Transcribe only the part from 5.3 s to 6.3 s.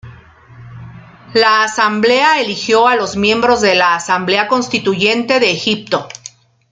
de Egipto.